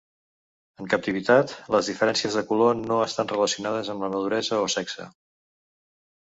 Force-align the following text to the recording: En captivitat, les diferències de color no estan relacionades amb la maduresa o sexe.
En 0.83 0.87
captivitat, 0.93 1.53
les 1.75 1.91
diferències 1.91 2.39
de 2.41 2.43
color 2.49 2.75
no 2.87 2.99
estan 3.09 3.31
relacionades 3.35 3.95
amb 3.97 4.09
la 4.09 4.13
maduresa 4.17 4.65
o 4.67 4.75
sexe. 4.79 5.11